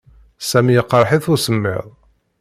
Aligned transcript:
Sami 0.49 0.73
yeqreḥ-it 0.73 1.25
usemmiḍ. 1.33 1.85